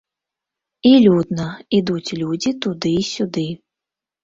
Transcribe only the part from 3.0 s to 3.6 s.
і сюды.